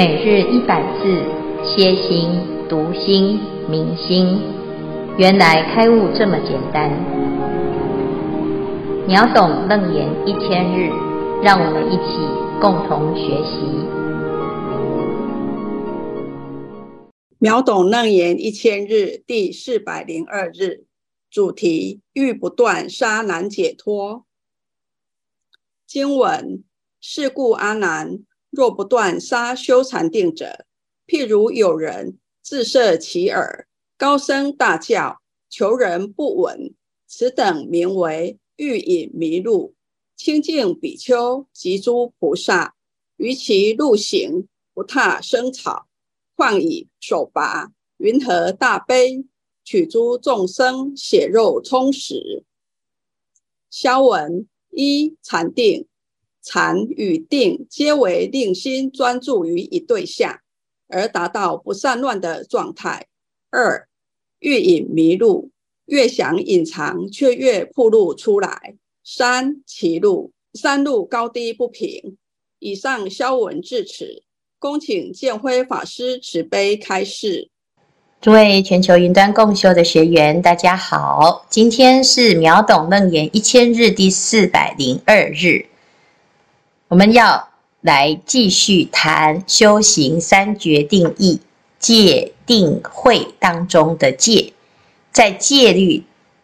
[0.00, 1.04] 每日一百字，
[1.62, 2.30] 歇心、
[2.70, 4.40] 读心、明心，
[5.18, 6.90] 原来开悟这么简单。
[9.06, 10.88] 秒懂楞严一千日，
[11.42, 12.16] 让我们一起
[12.62, 13.60] 共同学习。
[17.38, 20.86] 秒懂楞严一千日第四百零二日，
[21.30, 24.24] 主题：欲不断杀难解脱。
[25.86, 26.64] 经文：
[27.02, 28.20] 是故阿难。
[28.50, 30.66] 若不断杀修禅定者，
[31.06, 36.74] 譬如有人自设其耳，高声大叫，求人不闻，
[37.06, 39.74] 此等名为欲引迷路。
[40.16, 42.74] 清净比丘及诸菩萨，
[43.16, 45.86] 于其路行，不踏生草，
[46.36, 49.24] 况以手拔，云何大悲，
[49.64, 52.44] 取诸众生血肉充实。
[53.70, 55.86] 消文一禅定。
[56.42, 60.38] 禅与定皆为令心专注于一对象，
[60.88, 63.06] 而达到不散乱的状态。
[63.50, 63.86] 二、
[64.38, 65.50] 欲隐迷路，
[65.86, 68.74] 越想隐藏，却越暴露出来。
[69.04, 72.16] 三、歧路，山路高低不平。
[72.58, 74.22] 以上消文至此，
[74.58, 77.48] 恭请见辉法师慈悲开示。
[78.20, 85.69] 诸位全球云端共修的学员，大家好，今天是秒懂楞严一千日第四百零二日。
[86.90, 87.50] 我们要
[87.82, 91.40] 来继续谈修行三决定义
[91.78, 94.52] 戒定慧当中的戒，
[95.12, 96.02] 在戒律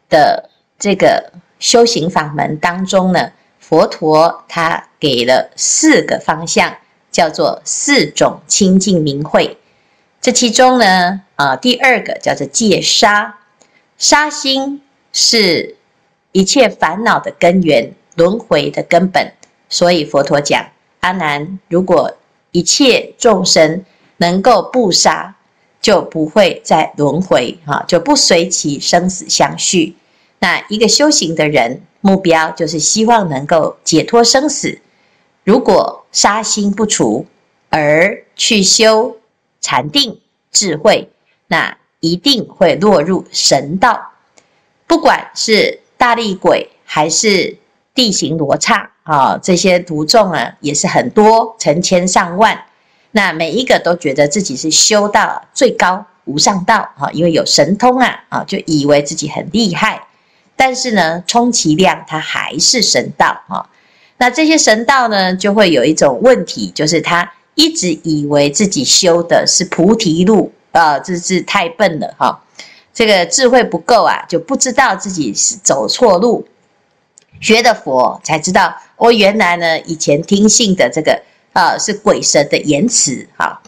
[0.08, 6.76] 的这个修行法门当中呢，佛陀他给了四个方向，
[7.10, 9.58] 叫做四种清净明慧。
[10.20, 13.40] 这其中呢，啊，第二个叫做戒杀，
[13.98, 14.80] 杀心
[15.12, 15.74] 是
[16.30, 19.32] 一切烦恼的根源，轮回的根本。
[19.68, 20.66] 所以佛陀讲，
[21.00, 22.16] 阿难，如果
[22.52, 23.84] 一切众生
[24.18, 25.34] 能够不杀，
[25.80, 29.94] 就不会再轮回，哈，就不随其生死相续。
[30.38, 34.80] 那一个修行的人，目标就是希望能够解脱生死。
[35.44, 37.26] 如果杀心不除，
[37.68, 39.16] 而去修
[39.60, 41.08] 禅定智慧，
[41.48, 44.12] 那一定会落入神道。
[44.86, 47.56] 不管是大力鬼，还是
[47.96, 48.88] 地形罗刹。
[49.02, 52.60] 啊、这些徒众啊，也是很多，成千上万。
[53.12, 60.08] 那每一个都觉得自己是修道最高无上道啊，因为有神通啊，啊，就以为自己很厉害。
[60.56, 63.64] 但是呢，充其量他还是神道啊。
[64.18, 72.42] 那这些神道呢，就会有一种问题，就是他一直以为自己修的是菩提路啊，这是太笨了哈。
[72.92, 76.44] 这个智慧不够啊，就不知道自己是走错路。
[77.40, 83.62] 学的佛才知道，我、原来呢，以前听信的这个啊、是鬼神的言辞哈。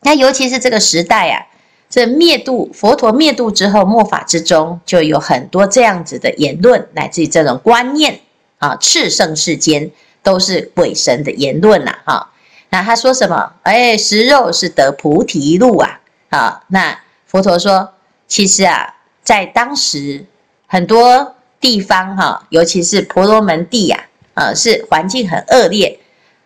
[0.00, 1.46] 那尤其是这个时代啊，
[1.88, 8.20] 这灭度佛陀灭度之后，末法之中就有很多这样子的言论，乃至于这种观念
[8.58, 9.90] 啊，炽盛世间
[10.22, 12.30] 都是鬼神的言论呐、啊、哈。
[12.70, 13.52] 那他说什么？
[13.62, 16.00] 哎，食肉是得菩提路啊
[16.30, 16.62] 啊。
[16.68, 17.94] 那佛陀说，
[18.28, 20.26] 其实啊，在当时
[20.66, 21.33] 很多。
[21.64, 23.98] 地方哈，尤其是婆罗门地呀，
[24.34, 25.98] 啊，是环境很恶劣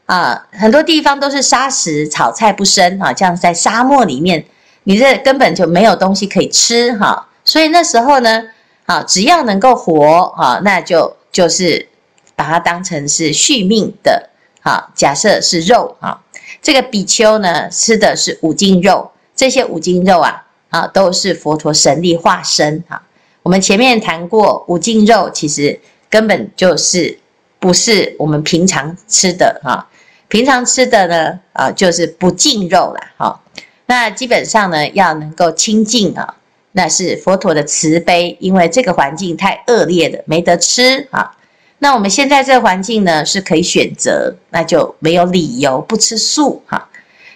[0.06, 4.44] 啊，很多地方都是沙石，草菜不生哈，这样在沙漠里面，
[4.84, 8.44] 你这根本就没有东西可以吃哈，所以那时候呢，
[8.86, 11.88] 啊，只要能够活啊，那就就是
[12.36, 14.30] 把它当成是续命的，
[14.62, 16.20] 啊，假设是肉啊，
[16.62, 23.02] 这个比丘呢吃的是五斤肉，这些五斤肉啊，啊，都是佛陀神力化身哈。
[23.48, 27.18] 我们前面谈过五净肉，其实根本就是
[27.58, 29.88] 不是我们平常吃的哈。
[30.28, 33.10] 平常吃的呢，啊，就是不净肉啦。
[33.16, 33.40] 哈。
[33.86, 36.34] 那基本上呢，要能够清净啊，
[36.72, 41.34] 那是佛陀的慈悲，因为这个环境太恶劣了，没得吃啊。
[41.78, 46.86] 那我们现在这个环境呢，是可以选择，那就没有理由不吃素哈。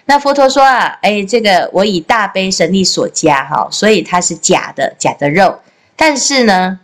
[0.05, 5.57] 那佛陀说啊，哎，这个我以大悲神力所加哈，所以它是假的，假的肉。
[5.95, 6.79] 但是呢，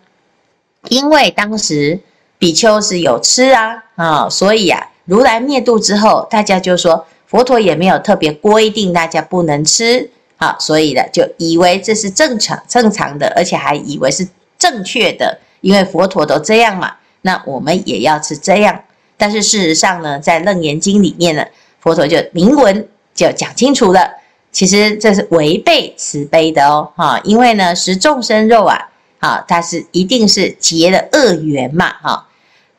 [0.87, 1.99] 因为当时
[2.37, 14.25] 比丘是有吃啊啊、所以啊，如来灭度之后，大家就说佛陀也没有特别规定大家不能吃啊、所以呢，就以为这是正常正常的，而且还以为是
[14.57, 18.83] 正确的，因为佛陀都这样嘛，那我们也要吃这样。
[19.17, 21.45] 但是事实上呢，在楞严经里面呢，
[21.81, 24.09] 佛陀就明文就讲清楚了，
[24.53, 28.85] 其实这是违背慈悲的哦，哈、因为呢，食众生肉啊。
[29.19, 32.25] 啊，它是一定是结了恶缘嘛，哈。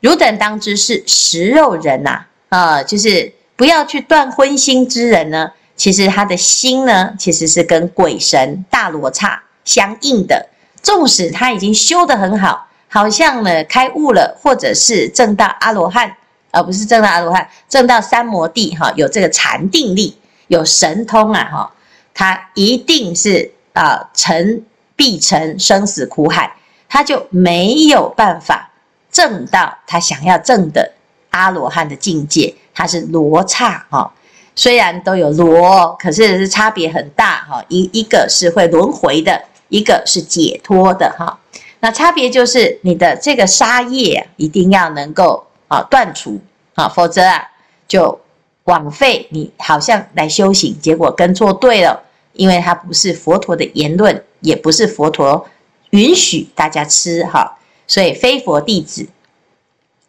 [0.01, 10.49] 汝等当知是食肉人呐，啊，就是不要去断荤腥之人呢，其实他的心呢，其实是跟鬼神大罗刹相应的。
[10.83, 16.17] 纵使他已经修得很好，好像呢开悟了，或者是证到阿罗汉，
[16.51, 20.17] 而不是证到阿罗汉，证到三摩地哈，有这个禅定力，
[20.47, 21.71] 有神通啊哈，
[22.15, 24.63] 他一定是啊成
[25.01, 26.55] 必成生死苦海，
[26.87, 28.71] 他就没有办法
[29.11, 30.93] 证到他想要证的
[31.31, 32.55] 阿罗汉的境界。
[32.75, 34.13] 他是罗刹哈，
[34.55, 37.65] 虽然都有罗，可是是差别很大哈。
[37.69, 41.39] 一一个是会轮回的，一个是解脱的哈。
[41.81, 46.39] 那差别就是你的这个杀业一定要能够啊断除
[46.75, 47.43] 啊，否则啊
[47.89, 48.21] 就
[48.65, 52.03] 枉费你好像来修行，结果跟错对了，
[52.35, 55.47] 因为它不是佛陀的言论，也不是佛陀
[55.91, 59.09] 允许大家吃哈，所以非佛弟子。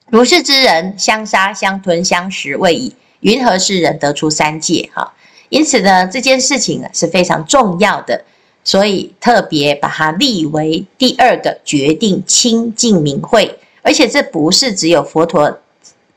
[0.07, 2.95] 如是之人，相杀、相吞、相食，未已。
[3.21, 4.89] 云何是人得出三界？
[4.93, 5.13] 哈，
[5.49, 8.25] 因此呢，这件事情呢是非常重要的，
[8.63, 13.59] 所以特别把它立为第二个决定清净明慧。
[13.83, 15.59] 而且这不是只有佛陀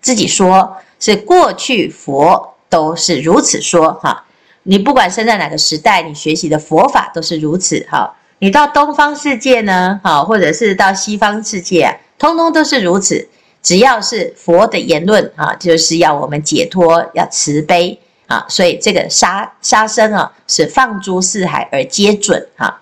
[0.00, 3.93] 自己说，是过去佛都是如此说。
[4.02, 4.24] 哈，
[4.64, 7.87] 你不管生在哪个时代，你学习的佛法都是如此。
[7.90, 13.28] 哈，你到东方世界呢，哈，或者是到西方世界啊，通通都是如此。
[13.62, 22.81] 只要是佛的言论啊，就是要我们解脱，要慈悲啊，所以这个杀杀生啊，是放诸四海而皆准哈。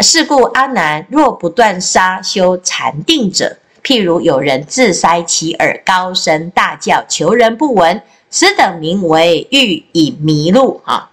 [0.00, 8.02] 是故阿难，若不断杀修禅定者，譬如有人自塞其耳，高声大叫，求人不闻，
[8.36, 11.08] 此等名为欲以迷路啊。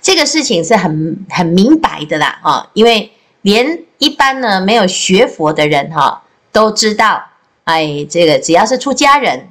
[0.00, 7.22] 这个事情是很很明白的啦啊，因为连一般呢没有学佛的人哈都知道。
[7.64, 9.46] 哎，这个只要是出家人，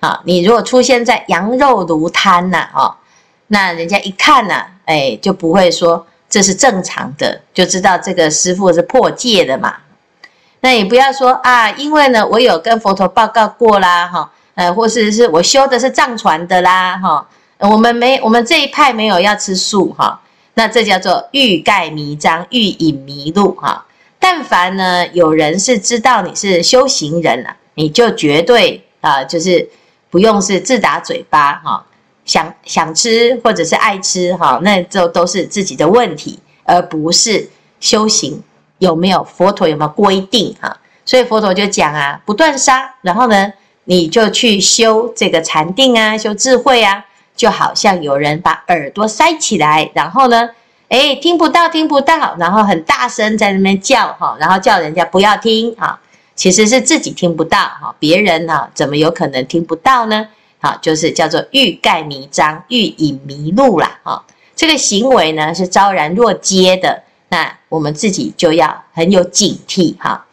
[0.00, 2.96] 啊，你如果出现在羊肉炉摊呐，哦，
[3.46, 9.76] 那人家一看呐，哎，就不会说这是正常的，就知道这个师父是破戒的嘛。
[10.60, 20.18] 那也不要说啊，因为呢，我有跟佛陀报告过啦，哈，呃，或是是我修的是藏传的啦，哈，我们没，我们这一派没有要吃素，哈，
[20.54, 23.84] 那这叫做欲盖弥彰，欲引迷路，哈。
[24.18, 29.68] 但凡呢，有人是知道你是修行人了，你就绝对啊，就是
[30.10, 31.84] 不用是自打嘴巴哈，
[32.24, 37.46] 想想吃或者是爱吃哈，那就都是自己的问题，而不是
[37.78, 38.42] 修行
[38.78, 40.74] 有没有佛陀有没有规定哈，
[41.04, 43.52] 所以佛陀就讲啊，不断杀，然后呢，
[43.86, 50.50] 你就去修这个禅定啊，修智慧啊，就好像有人把耳朵塞起来，然后呢。
[50.88, 55.98] 哎，听不到，听不到，然后很大声在那边叫哈，然后叫人家不要听啊，
[56.36, 60.28] 其实是自己听不到哈，别人哈怎么有可能听不到呢？
[60.60, 64.24] 好，就是叫做欲盖弥彰，欲引迷路啦哈。
[64.54, 70.25] 这个行为呢是昭然若揭的，那我们自己就要很有警惕哈。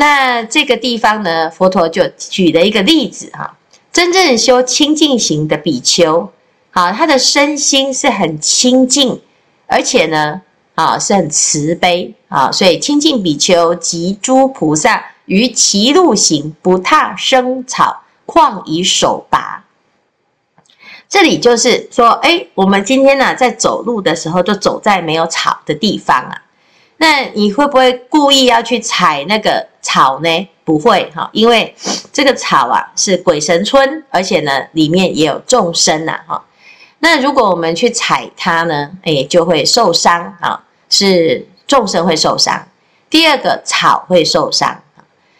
[0.00, 3.58] 那这个地方呢，佛陀就举了一个例子哈，
[3.92, 6.30] 真正修清净行的比丘，
[6.70, 9.20] 好，他的身心是很清净。
[9.66, 10.40] 而且呢，
[10.76, 19.64] 啊，是很慈悲啊，所以清净比丘及诸菩萨于其路行，不踏生草，况以手拔。
[21.08, 26.42] 这里就是说，哎，我们今天呢、在走路的时候，就走在没有草的地方啊。
[27.00, 30.48] 那你会不会故意要去踩那个草呢？
[30.64, 31.74] 不会哈，因为
[32.12, 36.44] 这个草啊是鬼神村，而且呢，里面也有众生呐，哈。
[36.98, 42.68] 那如果我们去踩它呢，哎，就会受伤啊，是众生会受伤。
[43.08, 44.82] 第二个草会受伤，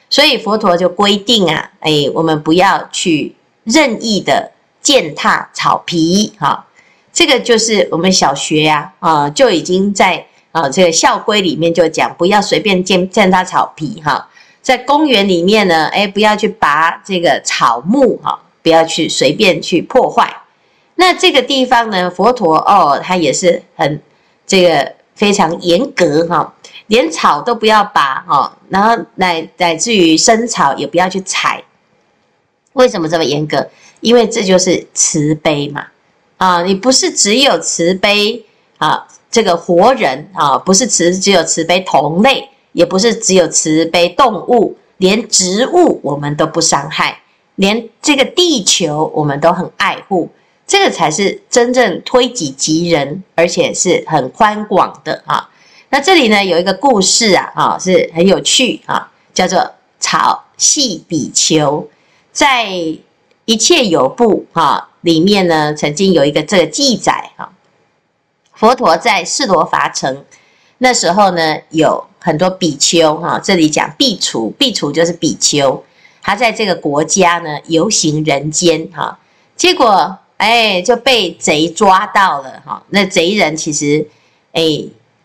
[0.08, 6.64] 所以佛陀就规定啊，哎，我们不要去任意的践踏草皮，哈，
[7.12, 14.26] 这个就是我们小学呀，啊，就已经在啊这个校规里面就讲，不要随便践践踏草皮，哈，
[14.68, 20.30] 在公园里面呢，哎，不要去拔这个草木，哈，不要去随便去破坏。
[20.96, 23.98] 那这个地方呢，佛陀哦，他也是很
[24.46, 26.54] 这个非常严格哈，
[26.88, 31.64] 连草都不要拔哈，然后乃乃至于生草也不要去采。
[32.74, 33.66] 为什么这么严格？
[34.00, 35.86] 因为这就是慈悲嘛
[36.36, 36.62] 啊！
[36.62, 38.44] 你不是只有慈悲
[38.76, 47.20] 啊，这个活人啊，不是慈只有慈悲同类，也不是只有慈悲动物，连植物我们都不伤害，
[47.56, 50.30] 连这个地球我们都很爱护。
[50.64, 55.50] 这个才是真正推己及人，而且是很宽广的啊。
[55.88, 61.84] 那这里呢，有一个故事啊，啊是很有趣啊，叫做草系比丘。
[62.30, 62.68] 在
[63.44, 67.50] 一切有部啊里面呢，曾经有一个这个记载哈，
[68.52, 70.24] 佛陀在世罗伐城
[70.78, 75.84] 那时候呢，有很多比丘哈，这里讲苾刍，苾刍就是比丘，
[76.22, 79.18] 他在这个国家呢游行人间哈，
[79.56, 84.06] 结果哎就被贼抓到了哈，那贼人其实
[84.52, 84.62] 哎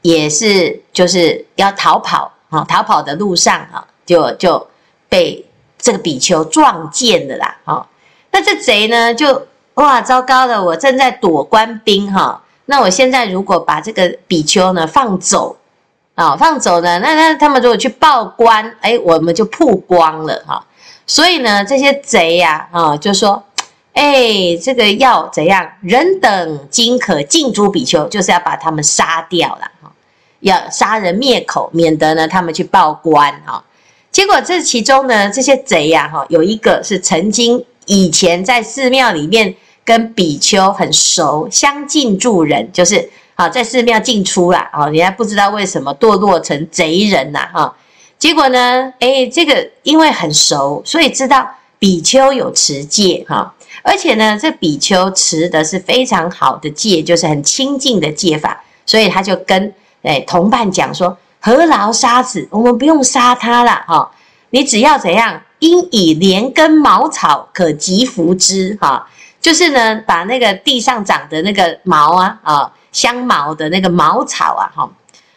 [0.01, 4.67] 也是就是要逃跑哈，逃跑的路上哈就就
[5.07, 5.45] 被
[5.77, 7.87] 这个比丘撞见了啦哈。
[8.31, 10.63] 那这贼呢，就哇，糟糕了！
[10.63, 15.57] 我正在躲官兵哈，那我现在如果把这个比丘呢放走
[16.15, 20.65] 啊，放走呢，那那他们如果去报官，哎，我们就曝光了哈。
[21.05, 23.43] 所以呢，这些贼呀，啊，就说，
[23.93, 25.67] 哎，这个要怎样？
[25.81, 29.91] 人等今可尽诛比丘，就是要把他们杀掉了哈，
[30.39, 33.63] 要杀人灭口，免得呢他们去报官哈。
[34.11, 37.65] 结果这其中呢，这些贼呀，哈，有一个是曾经。
[37.85, 39.53] 以前在寺庙里面
[39.85, 47.75] 跟比丘很熟，相敬助人，就是啊，在寺庙进出啦，啊，人家不知道为什么堕落成贼人呐，哈，
[48.17, 51.49] 结果呢，哎，这个因为很熟，所以知道
[51.79, 59.73] 比丘有持戒哈，而且呢，这比丘持的是非常好的戒，就是很清净的戒法，所以他就跟
[60.03, 64.11] 哎同伴讲说，何劳杀子，我们不用杀他了，哈，
[64.51, 65.41] 你只要怎样？
[65.59, 69.07] 应以连根茅草可及服之，哈，
[69.43, 74.89] 就是呢，把那个地上长的那个毛啊，啊，香茅的那个茅草啊，哈，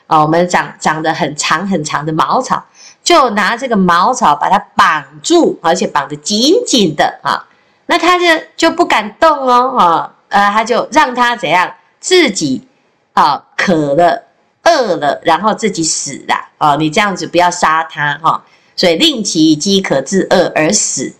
[0.06, 2.64] 啊，我们长长得很长很长的茅草，
[3.02, 7.44] 就拿这个茅草把它绑住，而且绑得紧紧的，啊，
[7.86, 8.25] 那他就
[8.56, 12.68] 就不敢动哦，啊，呃，他就让他怎样自己
[13.12, 14.22] 啊渴了
[14.62, 18.44] 饿了，然后自己死了，啊，你这样子不要杀他，哈。
[18.78, 21.10] 所以令其饥渴自饿而死，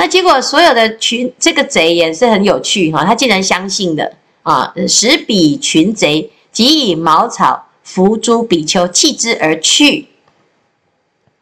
[0.00, 4.10] 那结果所有的群这个贼也是很有趣哈，他竟然相信了
[4.42, 4.72] 啊！
[4.88, 10.08] 使彼群贼即以茅草服诸比丘，弃之而去。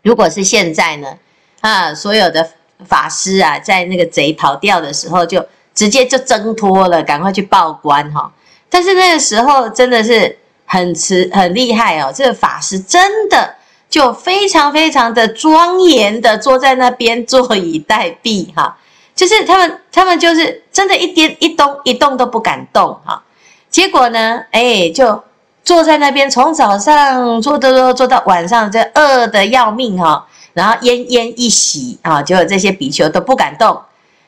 [0.02, 1.06] 如果是现在呢？
[1.60, 2.50] 啊，所有的
[2.84, 8.28] 法师啊，在那个贼跑掉的时候，就直接就挣脱了，赶快去报官哈。
[8.68, 13.54] 但是那个时候真的是很慈很厉害哦，这个法师真的。
[13.90, 18.76] 就非常非常的庄严的坐在那边坐以待毙哈，
[19.14, 23.22] 就是他们他们就是真的一点一动一动都不敢动哈，
[23.70, 25.24] 结果呢，哎，就
[25.64, 33.80] 坐在那边从早上坐坐坐坐到晚上，这饿得要命哈，然后奄奄一息啊，结果这些比丘都不敢动，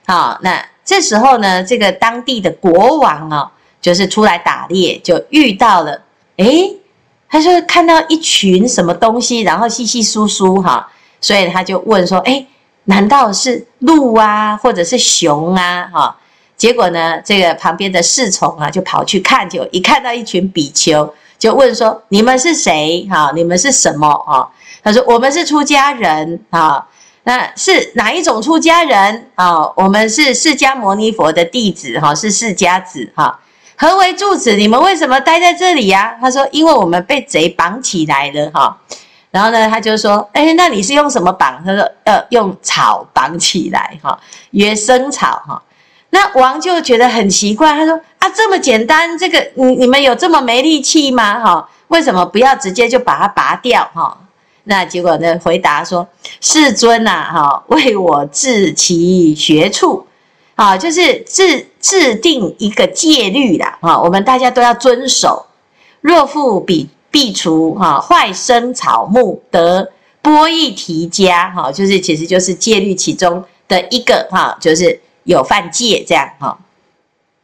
[0.06, 3.52] 好，那这时候呢，这个当地的国王啊，
[3.82, 6.00] 就是出来打猎，就遇到了，
[6.38, 6.46] 哎。
[7.30, 12.44] 他说看到一群什么东西，然后稀稀疏疏哈，所以他就问说：“哎，
[12.84, 16.16] 难道是鹿啊，或者是熊啊？”哈，
[16.56, 23.06] 结果呢，这个旁边的侍从啊就跑去看，就一看到一群比丘，就问说：“你们是谁？
[23.08, 24.50] 哈，你们是什么？”哈，
[24.82, 26.84] 他说：“我们是出家人。”哈，
[27.22, 29.30] 那是哪一种出家人？
[29.36, 31.96] 啊，我们是释迦牟尼佛的弟子。
[32.00, 33.08] 哈，是释迦子。
[33.14, 33.38] 哈。
[33.80, 34.56] 何为住子？
[34.56, 36.14] 你们为什么待在这里呀？
[36.20, 38.76] 他说：“因为我们被贼绑起来了，哈。”
[39.32, 44.20] 然后呢，他就说：“哎，那你是用什么绑？”他说：“呃，用草绑起来，哈，
[44.50, 45.62] 约生草，哈。”
[46.10, 51.40] 那王就觉得很奇怪，他说：“啊，这么简单，这个你你们有这么没力气吗？
[51.40, 53.90] 哈，为什么不要直接就把它拔掉？
[53.94, 54.14] 哈？”
[54.64, 56.06] 那结果呢，回答说
[56.42, 60.06] ：“世尊呐，哈，为我治其学处。”
[60.54, 65.46] 啊，就是治制定一个戒律啦，啊，我们大家都要遵守。
[66.02, 69.90] 若复彼苾刍哈，坏生草木，得
[70.22, 76.56] 剥役提家，哈，就是其实就是戒律其中的一个哈，就是有犯戒这样哈。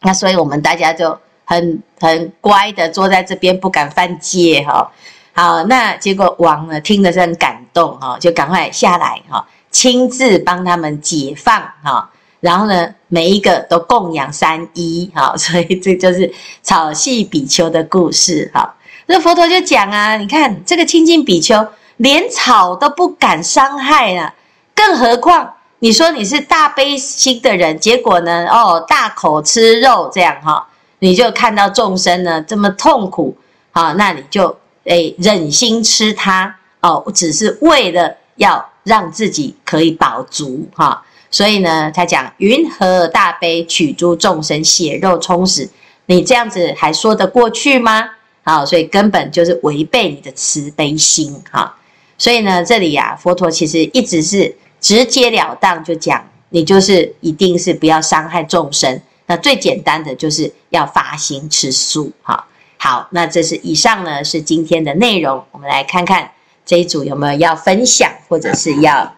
[0.03, 4.93] 那所以我们大家就很很乖的坐在这边，不敢犯戒哈。
[5.33, 12.11] 好，那结果王呢听的是很感动哈，就赶快下来哈，亲自帮他们解放哈。
[12.47, 18.73] 然后呢，每一个都供养三衣，哈， 所以这就是草系比丘的故事，哈。
[19.07, 24.33] 那佛陀就讲啊，你看这个清净比丘连草都不敢伤害了，
[24.77, 30.69] 更何况你说你是大悲心的人，结果呢，哦，大口吃肉这样哈，
[31.01, 33.37] 你就看到众生呢这么痛苦，
[33.73, 41.03] 好，那你就诶忍心吃它哦，只是为了要让自己可以饱足哈。
[41.37, 45.69] 所以呢，他讲云何大悲取诸众生血肉充食，
[46.07, 48.09] 你这样子还说得过去吗？
[48.43, 51.77] 好，所以根本就是违背你的慈悲心哈。
[52.17, 58.99] 所以呢，这里呀、啊，佛陀其实一直是直截了当就讲你就是一定是不要伤害众生。
[59.27, 62.11] 那最简单的就是要发心吃素。
[62.23, 62.47] 哈，
[62.79, 65.45] 好，那这是以上呢是今天的内容。
[65.53, 66.31] 我们来看看
[66.65, 69.15] 这一组有没有要分享或者是要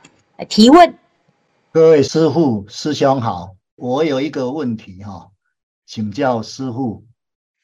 [0.49, 0.93] 提问。
[1.79, 5.31] 各位师父师兄好，我有一个问题哈，
[5.87, 7.07] 请教师父。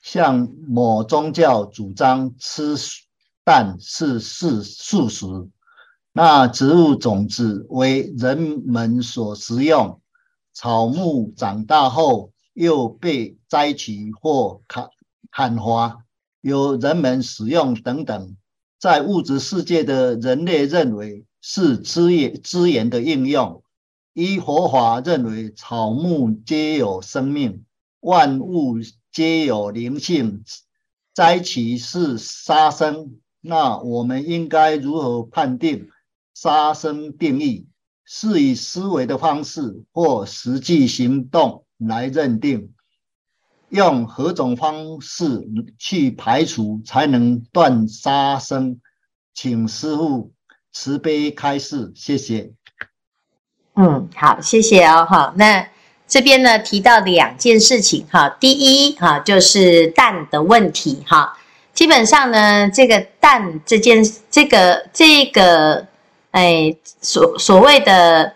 [0.00, 2.76] 像某宗教主张吃
[3.42, 5.26] 蛋是是素食，
[6.12, 10.00] 那植物种子为人们所食用，
[10.52, 14.90] 草木长大后又被摘取或砍
[15.33, 16.04] 砍伐，
[16.40, 18.37] 由人们使用等等，
[18.78, 23.63] 在物质世界的人类认为是资源资源的应用，
[24.14, 27.66] 依佛法认为草木皆有生命，
[28.00, 28.78] 万物。
[29.14, 30.42] 皆有灵性，
[31.14, 35.88] 摘其是杀生，那我们应该如何判定
[36.35, 37.68] 杀生定义？
[38.04, 42.75] 是以思维的方式或实际行动来认定？
[43.68, 48.80] 用何种方式去排除才能断杀生？
[49.33, 50.33] 请师父
[50.73, 52.52] 慈悲开示，谢谢。
[53.76, 55.66] 嗯，好，谢谢哦，好，那。
[56.07, 61.35] 这边呢提到两件事情哈，第一哈就是蛋的问题哈，
[61.73, 65.87] 基本上呢这个蛋这件这个这个
[66.31, 68.35] 哎所所谓的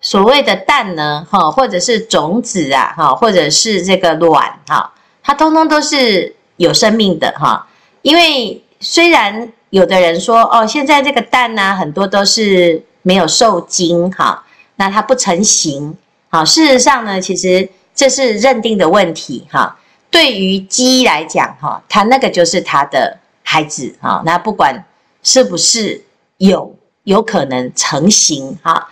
[0.00, 4.92] 所谓的蛋呢哈，或者是种子啊哈，或者是这个卵哈，
[5.24, 7.66] 它通通都是有生命的哈，
[8.02, 14.44] 因为虽然有的人说哦，现在这个蛋呢很多都是没有受精哈，
[14.76, 15.96] 那它不成形。
[16.28, 19.76] 好，事实上呢，其实这是认定的问题哈。
[20.10, 24.22] 对于鸡来讲哈，它那个就是它的孩子哈。
[24.24, 24.84] 那不管
[25.22, 26.02] 是不是
[26.38, 28.88] 有有可能成型哈，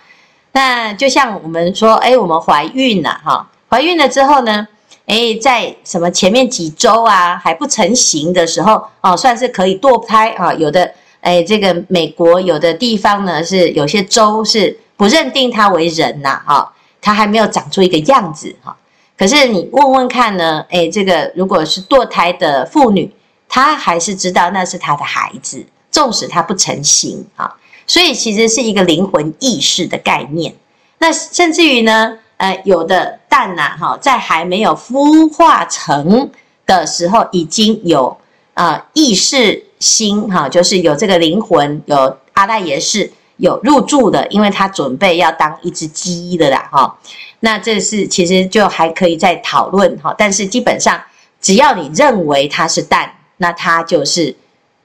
[0.51, 4.67] 那就像我们说，哎，我们怀孕了哈，怀孕了之后呢，
[5.05, 10.53] 哎，在什么前面几周啊还不成型的时候哦，算是可以堕胎啊。
[10.53, 16.71] 有的哎，这个美国有的地方呢是有些州是不认定他为人呐哈。
[17.01, 18.75] 他还没有长出一个样子哈，
[19.15, 20.65] 可是你问问看呢？
[20.69, 23.13] 诶，这个如果是堕胎的妇女，
[23.47, 27.55] 她还是知道那是她的孩子，纵使她不成形啊，
[27.85, 30.55] 所以其实是一个灵魂意识的概念。
[30.97, 36.31] 那甚至于呢，呃，有的蛋呐，哈，在还没有孵化成
[36.65, 38.17] 的时候，已经有
[38.55, 43.13] 啊意识心哈，就是有这个灵魂，有阿赖耶识。
[43.37, 46.97] 有入住的，因为他准备要当一只鸡的啦，哈。
[47.41, 50.99] 那这是其实就还可以再讨论哈，但是基本上
[51.39, 54.35] 只要你认为它是蛋，那它就是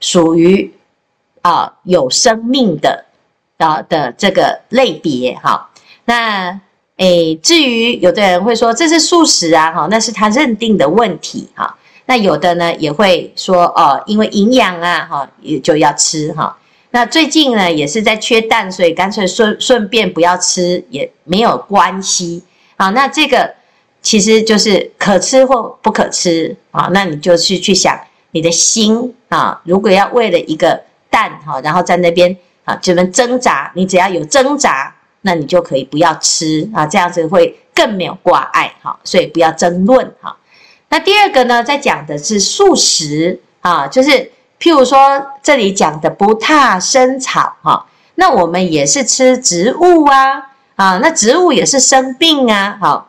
[0.01, 0.71] 属于
[1.43, 3.07] 啊有生命的
[3.57, 5.71] 啊的这个类别哈。
[6.05, 6.61] 那
[6.97, 11.75] 诶，至于有的人会说这是素食啊，哈，那是他认定的问题哈。
[12.05, 16.55] 那有的呢也会说哦，因为营养啊，哈，也就要吃哈。
[16.93, 22.43] 那最近呢，也是在缺蛋，所以干脆顺顺便不要吃也没有关系
[22.77, 22.91] 啊。
[22.91, 23.55] 那这个
[24.03, 26.89] 其实就是可吃或不可吃啊。
[26.93, 27.97] 那你就去去想
[28.33, 38.99] 你的心啊，如果要为了一个蛋哈，然后在那边啊这边挣扎，你只要有挣扎，那你就可以不要吃啊，这样子会更没有挂碍哈。
[39.05, 40.37] 所以不要争论哈。
[40.89, 44.33] 那第二个呢，在讲的是素食啊，就是。
[44.61, 44.99] 譬如说，
[45.43, 53.09] 这里讲的不踏生草哈，那我们也是吃植物啊，啊，那植物也是生病啊，好，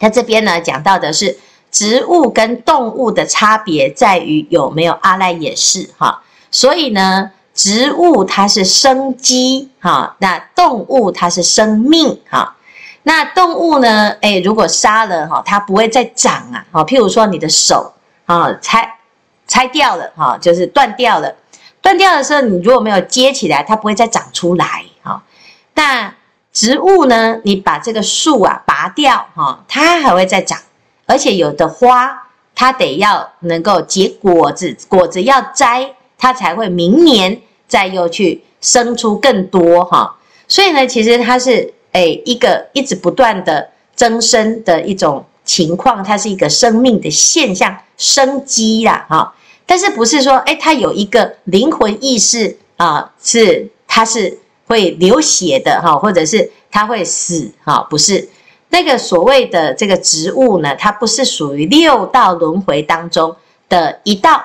[0.00, 1.38] 那这边呢讲到的是
[1.70, 12.56] 植物跟动物的差别在于有没有阿赖耶识哈，所以呢，植物它是生机哈，那动物它是生命哈，
[13.04, 17.92] 那动物呢，诶，如果杀了哈，它不会再长啊，好，譬如说你的手
[18.26, 18.96] 啊，才。
[19.52, 21.36] 拆掉了哈，就是断掉了。
[21.82, 25.22] 断掉的时候，你如果没有接起来，它不会再长出来哈。
[25.74, 26.14] 那
[26.50, 27.38] 植物呢？
[27.44, 30.58] 你把这个树啊拔掉哈，它还会再长。
[31.04, 37.38] 而且有的花，它得要能够结果子，果子要摘，它才会明年
[37.68, 40.16] 再又去生出更多哈。
[40.48, 49.34] 所以呢，其实它是诶一个一直不断的增生的一种情况，它是一个生命的现象，生机啦哈。
[49.66, 57.86] 但是不是说，哎，它有一个灵魂意识啊，是它是会流血的哈，或者是它会死哈？
[57.88, 58.28] 不是
[58.70, 63.34] 那个所谓的这个植物呢，它不是属于六道轮回当中
[63.68, 64.42] 的一道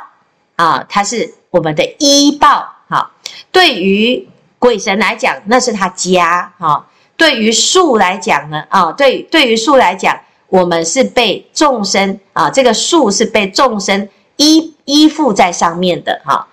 [0.56, 3.12] 啊，它是我们的依报哈。
[3.52, 4.28] 对于
[4.60, 6.88] 鬼神来讲，那是他家哈。
[7.16, 16.48] 对于树来讲呢，啊，对，对于树来讲，我们是被众生啊，这个树是被众生依依附在上面的哈、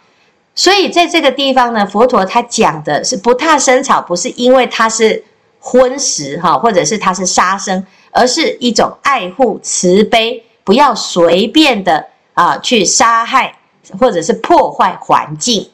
[0.56, 5.24] 所以在这个地方呢，佛陀他讲的是不踏生草，不是因为它是
[5.60, 13.56] 荤食哈，或者是它是杀生，而是一种爱护慈悲，不要随便的啊去杀害
[14.00, 15.70] 或者是破坏环境。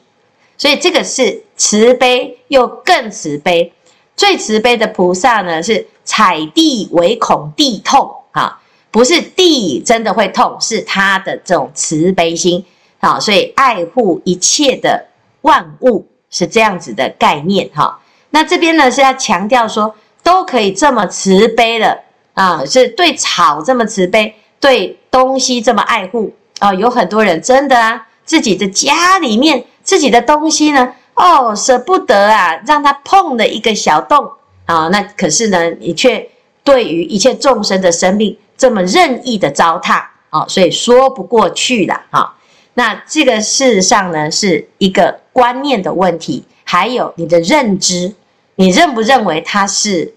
[0.55, 3.73] 所以这个是慈悲又更慈悲，
[4.15, 8.60] 最慈悲的菩萨呢是踩地唯恐地痛啊，
[8.91, 12.63] 不是地真的会痛，是他的这种慈悲心。
[12.99, 15.03] 啊，所以爱护一切的
[15.41, 17.99] 万物是这样子的概念哈。
[18.29, 21.99] 那这边呢是要强调说，都可以这么慈悲了
[22.35, 26.71] 啊，是对草这么慈悲，对东西这么爱护啊。
[26.75, 34.29] 有很多人真的啊，自己的家里面自己的东西呢，哦，舍不得啊，让它碰了一个小洞
[34.67, 34.89] 啊。
[34.89, 36.29] 那可是呢，你却
[36.63, 42.35] 对于一切众生的生命这么任意的糟蹋啊，所以说不过去了哈。
[42.75, 48.13] 那这个事实上呢，是一个观念的问题，还有你的认知，
[48.57, 50.13] 你认不认为它是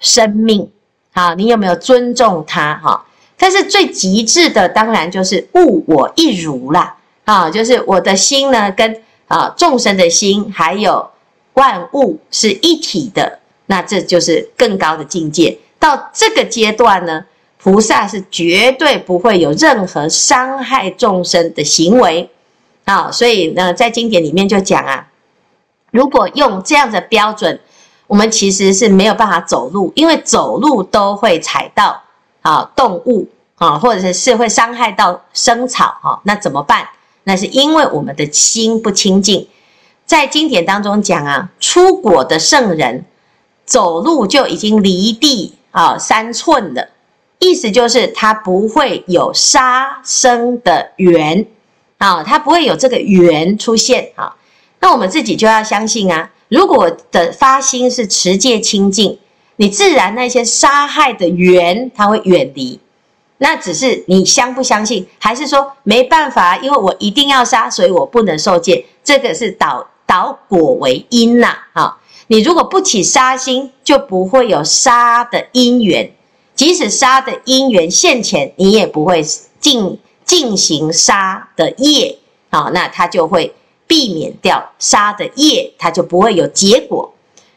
[0.00, 0.70] 生命？
[1.12, 2.80] 好，你有没有尊重它？
[2.82, 3.04] 哈，
[3.36, 11.06] 但是最极致的当然就是物我一如啦，啊，就是我的心呢，跟啊众生的心，还有
[11.52, 15.58] 万物是一体的，那这就是更高的境界。
[15.78, 17.22] 到这个阶段呢，
[17.64, 22.28] 菩萨是绝对不会有任何伤害众生的行为
[22.84, 25.08] 啊，所以呢，在经典里面就讲啊，
[25.90, 27.58] 如果用这样的标准，
[28.06, 32.02] 我们其实是没有办法走路，因为走路都会踩到
[32.42, 36.86] 啊动物啊，或者是是会伤害到生草哈，那怎么办？
[37.22, 39.48] 那是因为我们的心不清净。
[40.04, 43.06] 在经典当中讲啊，出果的圣人
[43.64, 46.90] 走路就已经离地啊三寸了。
[47.38, 51.46] 意思就是它不会有杀生的缘
[51.98, 54.34] 啊，它不会有这个缘出现啊。
[54.80, 59.18] 那我们自己就要相信啊，如果的发心是持戒清净，
[59.56, 62.80] 你自然那些杀害的缘它会远离。
[63.38, 68.86] 那只是你相不相信，还是说没办法，因为我一定要杀，所以我不能受戒。
[69.02, 71.98] 这个是倒倒果为因呐啊。
[72.28, 76.10] 你如果不起杀心，就不会有杀的因缘。
[76.54, 79.22] 即使杀的因缘现前，你也不会
[79.60, 82.16] 进进行杀的业，
[82.50, 83.52] 好，那他就会
[83.86, 87.12] 避免掉杀的业，他就不会有结果。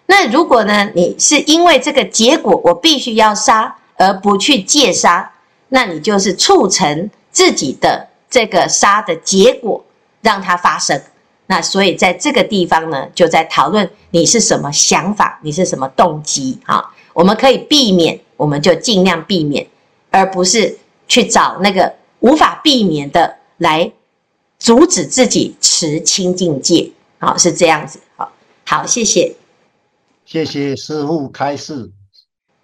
[0.08, 5.32] 那如果呢，你是因为这个结果，我必须要杀，而不去戒杀，
[5.70, 9.86] 那你就是促成自己的这个杀的结果，
[10.22, 11.00] 让它发生。
[11.46, 16.84] 那所以在这个地方呢，就在讨论你是什么想法，你是什么动机啊？
[17.14, 18.20] 我们可以避免。
[18.38, 19.68] 我们就尽量避免，
[20.10, 23.92] 而不是去找那个无法避免的来
[24.58, 26.92] 阻止自己持清净戒。
[27.20, 28.00] 好，是这样子。
[28.16, 28.32] 好，
[28.64, 29.36] 好，谢谢，
[30.26, 31.92] 谢谢师父开示。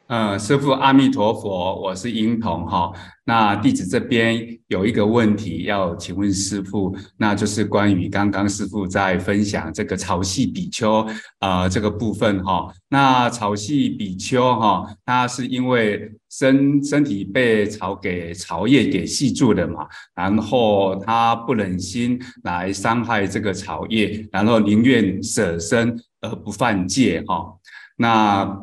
[0.07, 2.91] 嗯，师父阿弥陀佛，我是英童哈。
[3.23, 4.37] 那弟子这边
[4.67, 10.97] 有一个问题要请问师父，那就是关于刚刚师父在分享这个草系比丘
[11.39, 12.67] 啊、呃、这个部分哈。
[12.89, 27.55] 那草系比丘哈，他是因为身身体被草给草叶给系住了嘛，然后他不忍心来伤害这个草叶，然后宁愿舍身而不犯戒哈。
[27.95, 28.59] 那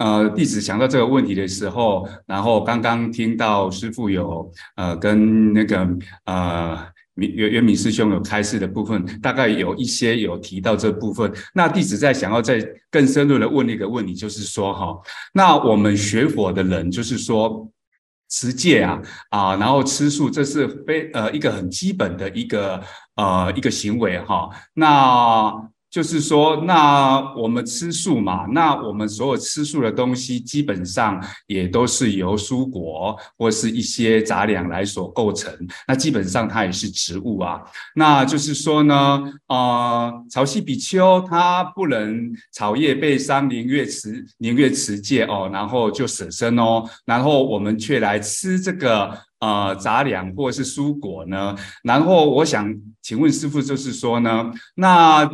[0.00, 5.86] 呃，弟子想到这个问题的时候，然后刚刚听到师父有呃跟那个
[6.24, 6.86] 呃
[7.16, 11.30] 圆圆明师兄有开示的部分，大概有一些有提到这部分。
[11.54, 14.98] 那弟子在想要再更深入的问一个问题，就是说哈，
[15.34, 17.70] 那我们学佛的人，就是说
[18.30, 22.82] 持戒啊啊，然后吃素，这是非呃一个很基本的一个
[23.16, 25.70] 呃一个行为哈，那。
[25.90, 35.52] 就是说，那我们吃素嘛，那我们所有吃素的东西，基本上也都是由蔬果或是一些杂粮来所构成。
[35.88, 37.60] 那基本上它也是植物啊。
[37.96, 51.56] 那就是说呢，呃，草系比丘他不能草叶被伤，宁月持宁愿持戒哦，然后就舍身哦，然后我们却来吃这个呃杂粮或是蔬果呢。
[51.82, 52.72] 然后我想
[53.02, 55.28] 请问师父，就是说呢，那。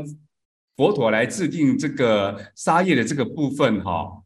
[0.77, 4.23] 佛陀来制定这个杀业的这个部分，哈，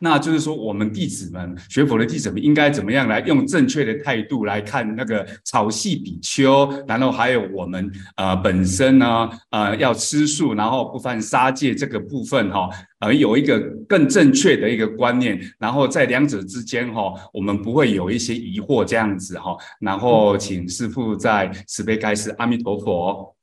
[0.00, 19.56] 那就是说，我们弟子们学佛的弟子们应该怎么样来用正确的态度来看那个草系比丘，然后还有我们呃本身呢呃要吃素，然后不犯杀戒这个部分哈，呃有一个更正确的一个观念，然后在两者之间哈，我们不会有一些疑惑这样子哈。
[19.80, 23.34] 然后请师父在慈悲开示，阿弥陀佛。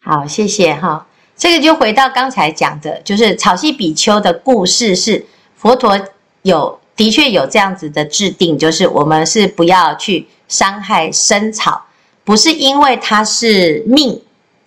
[0.00, 1.06] 好，谢谢哈。
[1.36, 5.26] 这个就回到刚才讲的，就是草系比丘的故事是。
[5.54, 5.96] 佛陀
[6.42, 11.84] 有的确有这样子的制定，就是我们是不要去伤害生草，
[12.24, 14.20] 不是因为它是命，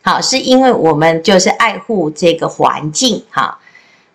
[0.03, 3.59] 好，是因为我们就是爱护这个环境，哈。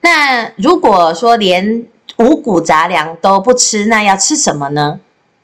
[0.01, 1.85] 那如果说连
[2.17, 4.99] 五谷杂粮都不吃，那要吃什么呢？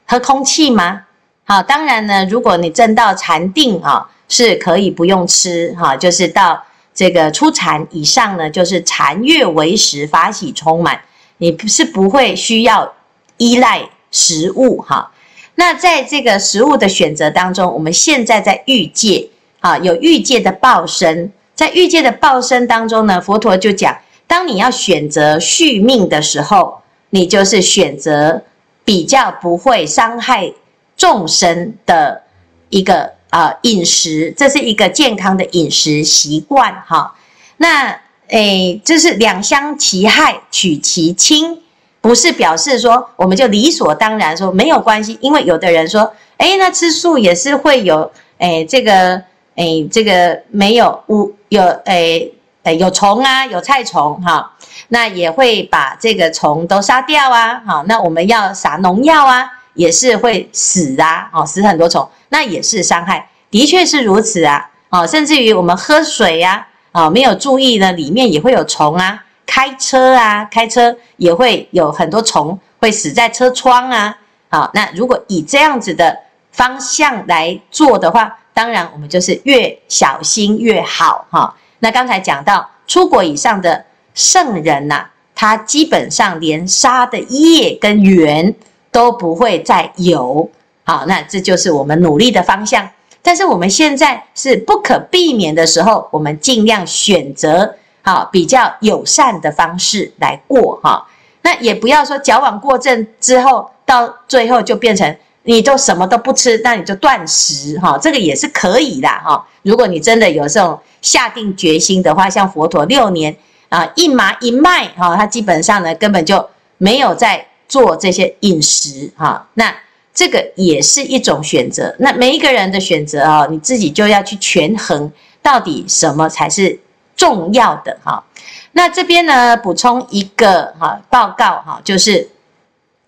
[0.07, 1.03] 喝空气吗？
[1.45, 6.63] 好，当然呢，如果你证到禅定啊，是可以不用吃，哈，就是到
[6.97, 10.99] 这个初禅以上呢，就是禅悦为食，法喜充满。
[11.37, 12.91] 你是不会需要
[13.37, 15.11] 依赖食物哈，
[15.53, 19.29] 那在这个食物的选择当中，我们现在在欲界
[19.59, 26.81] 啊，有欲界的报身，在欲界的报身当中呢，佛陀就讲，当你要选择续命的时候，
[27.11, 28.41] 你就是选择
[28.83, 30.51] 比较不会伤害
[30.95, 32.23] 众生的
[32.69, 37.15] 一个啊饮食，这是一个健康的饮食习惯哈，
[37.57, 37.99] 那。
[38.29, 41.57] 诶，这是两相其害，取其轻，
[42.01, 49.23] 不是表示说我们就理所当然说没有关系，因为有的人说，诶，那吃素也是会有，诶，这个，
[49.55, 54.51] 诶，这个没有无有，诶，诶，有虫啊，有菜虫哈，
[54.89, 66.67] 那也会把这个虫都杀掉啊，好，那我们要撒农药啊，也是会死啊，哦，死很多虫，那也是伤害，的确是如此啊，哦，甚至于我们喝水呀。
[66.93, 69.23] 啊，没有注意呢，里面也会有虫啊。
[69.45, 74.17] 开车啊，开车也会有很多虫会死在车窗啊。
[74.49, 76.17] 好，那如果以这样子的
[76.51, 81.55] 方向来做的话，当然我们就是越小心越好哈。
[81.79, 83.85] 那刚才讲到出国以上的
[84.15, 88.55] 圣人呐，他基本上连沙的叶跟缘
[88.91, 90.49] 都不会再有。
[90.87, 92.89] 好，那这就是我们努力的方向。
[93.21, 101.05] 但是我们现在是不可避免的时候，我们尽量选择好比较友善的方式来过哈。
[101.41, 109.45] 那也不要说矫枉过正之后，到最后就变成你都什么都不吃，那你就断食哈，这个也是可以的哈。
[109.63, 113.35] 如果你真的有这种下定决心的话，像佛陀六年
[113.67, 119.45] 啊一麻一麦哈，他基本上呢根本就没有在做这些饮食哈。
[119.55, 119.75] 那
[120.17, 125.11] 这个也是一种选择，那每一个人的选择啊，你自己就要去权衡，
[125.43, 126.79] 到底什么才是
[127.15, 128.23] 重要的哈。
[128.71, 132.27] 那这边呢，补充一个哈报告哈，就是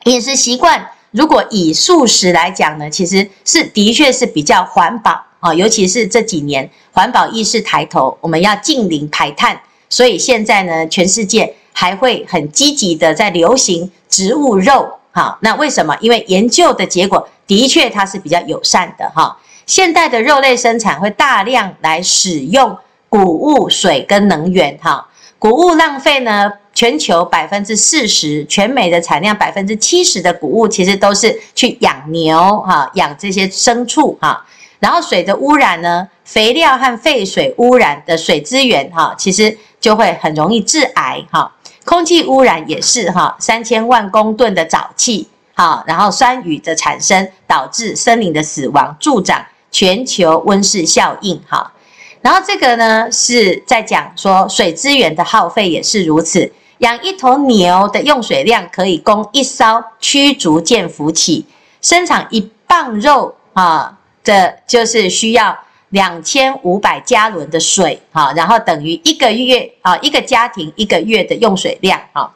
[0.04, 14.99] 饮食习惯，如果以素食来讲呢，其实是的确是比较环保啊，尤其是这几年环保意识抬头，我们要近零排碳，所以现在呢，全世界还会很积极的在流行植物肉。
[15.20, 15.98] 好，那为什么？
[16.00, 19.38] 因为研究的结果的确它是比较友善的哈。
[19.66, 22.78] 现代的肉类生产会大量来使用
[23.10, 25.06] 谷物、水跟能源哈。
[25.38, 34.46] 谷物浪费呢，全球百分之四十，全美的产量百分之七十的谷物其实都是去养牛哈，养这些牲畜哈。
[34.80, 41.52] 然后水的污染呢，肥料和废水污染的水资源哈，其实就会很容易致癌哈。
[41.86, 51.72] 空气污染也是哈，三千万公吨的沼气，好，然后酸雨的产生导致森林的死亡，助长全球温室效应哈。
[52.22, 61.46] 然后这个呢是在讲说水资源的耗费也是如此，养一头牛的用水量可以供一艘驱逐舰浮起，
[61.82, 65.58] 生产一磅肉啊，这就是需要。
[65.90, 72.32] 两千五百加仑的水，哈，然后等于一个月啊，一个家庭一个月的用水量，哈，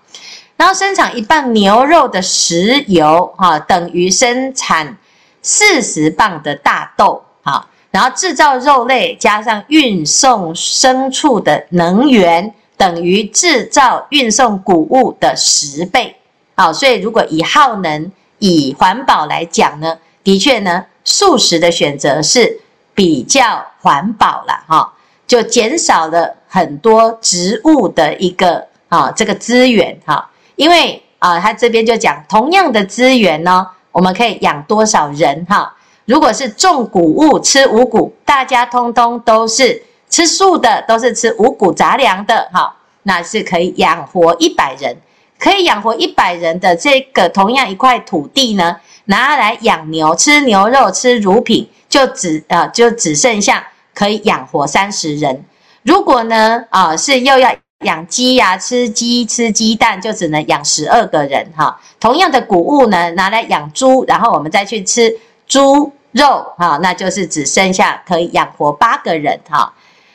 [0.57, 4.97] 然后生产一磅牛肉的食油，哈，等于生产
[5.43, 16.15] 四十磅的大豆，哈，然后制造肉类加上运送牲畜的能源，等于制造运送谷物的十倍，
[16.55, 22.61] 啊，所以如果以耗能、以环保来讲呢，的确呢，素食的选择是。
[22.93, 24.93] 比较环保了哈，
[25.25, 35.75] 就减少了很多植物的一个啊这个资源哈，因为啊他这边就讲同样的资源呢，我们可以养多少人哈？
[36.05, 44.97] 如果是种谷物吃五谷，大家通通都是吃素的，都是吃五谷杂粮的哈，那是可以养活一百人。
[45.39, 55.45] 可以养活一百人的这个同样一块土地呢，拿来养牛，吃牛肉，吃乳品，就只、呃，就只剩下可以养活三十人。
[55.83, 61.79] 如果呢，啊、是又要养鸡呀，吃鸡吃鸡蛋，就只能养十二个人哈。
[61.99, 69.71] 同样的谷物呢，拿来养猪，然后我们再去吃猪肉哈，那就是只剩下可以养活八个人哈。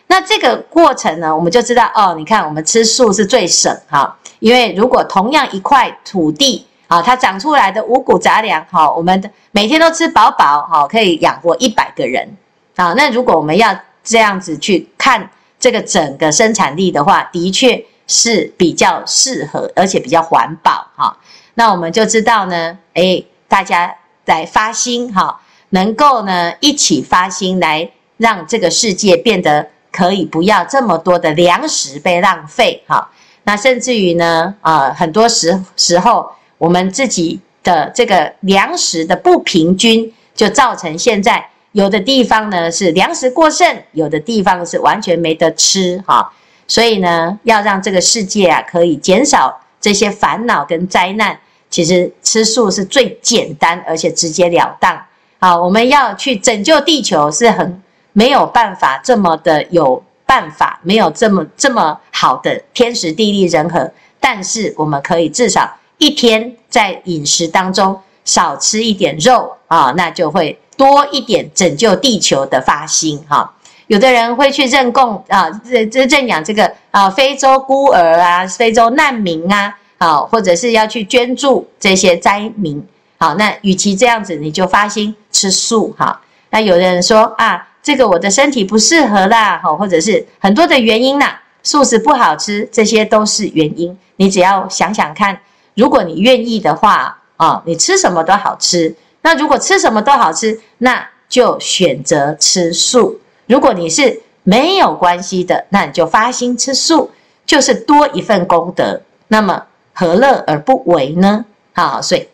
[0.08, 12.28] 那这个过程呢，我们就知道哦，你看我们吃素是最省哈，因为如果同样一块土地啊，它长出来的五谷杂粮哈，我们每天都吃饱饱哈，可以养活一百个人
[12.74, 12.92] 啊。
[12.94, 21.16] 那如果我们要这样子去看这个整个生产力的话，的确是比较适合，而且比较环保哈。
[21.54, 29.68] 那我们就知道呢，诶，大家来发心哈，能够呢一起发心来让这个世界变得。
[29.90, 33.10] 可以不要这么多的粮食被浪费哈，
[33.44, 46.32] 那甚至于呢，啊，很多时时候我们自己的这个粮食的不平均，就造成现在有的地方呢是粮食过剩，有的地方是完全没得吃哈。
[46.66, 51.38] 所以呢，要让这个世界啊可以减少这些烦恼跟灾难，
[51.70, 55.00] 其实吃素是最简单而且直截了当。
[55.38, 57.82] 好，我们要去拯救地球是很。
[58.14, 73.54] 没有办法这么的有办法，没有这么这么好的天时地利人和，但是我们可以至少一天在饮食当中少吃一点肉啊，那就会多一点拯救地球的发心哈。
[73.86, 82.82] 有的人会去认供啊，认这认养这个啊非洲孤儿啊，非洲难民啊，啊或者是要去捐助这些灾民，
[83.18, 86.20] 好，那与其这样子，你就发心吃素哈。
[86.50, 87.66] 那有的人说啊。
[87.80, 93.96] 这个我的身体不适合啦，好，或者是很多的原因啦，素食不好吃，这些都是原因。
[94.16, 95.40] 你只要想想看，
[95.78, 98.92] 如果你愿意的话，啊，你吃什么都好吃。
[99.22, 103.20] 那如果吃什么都好吃，那就选择吃素。
[103.46, 107.12] 如果你是没有关系的，那你就发心吃素，
[107.46, 109.00] 就是多一份功德。
[109.28, 109.62] 那么
[109.94, 111.44] 何乐而不为呢？
[111.72, 112.26] 好，所以，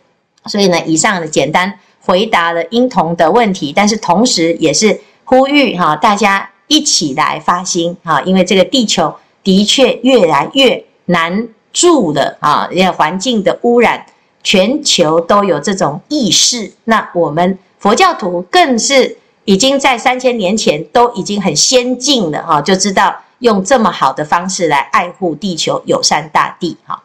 [0.47, 4.99] 所以呢，以上的简单回答了婴童的问题，但是同时也是。
[5.27, 14.07] 呼吁哈，大家一起来发心哈，因为这个地球的确越来越难住了啊，因为环境的污染，
[14.43, 16.73] 全球都有这种意识。
[16.85, 27.03] 那我们佛教徒更是已经在三千年前都已经很先进了哈，就知道用这么好的方式来爱护地球、友善大地哈。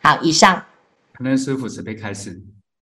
[0.00, 0.64] 好，以上。
[1.12, 2.40] 可能师傅准备开始。